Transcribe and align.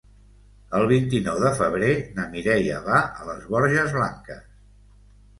El 0.77 0.85
vint-i-nou 0.91 1.41
de 1.43 1.51
febrer 1.59 1.89
na 2.19 2.25
Mireia 2.31 2.79
va 2.87 3.01
a 3.19 3.27
les 3.27 3.43
Borges 3.51 3.93
Blanques. 3.99 4.49